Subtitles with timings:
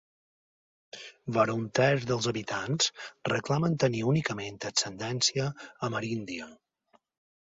[1.37, 2.89] Vora un terç dels habitants
[3.33, 5.47] reclamen tenir únicament ascendència
[5.91, 6.49] ameríndia.